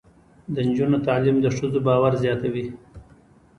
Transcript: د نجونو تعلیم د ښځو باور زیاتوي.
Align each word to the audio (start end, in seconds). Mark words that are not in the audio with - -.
د 0.53 0.55
نجونو 0.67 0.97
تعلیم 1.07 1.37
د 1.41 1.47
ښځو 1.57 1.79
باور 1.87 2.13
زیاتوي. 2.23 2.65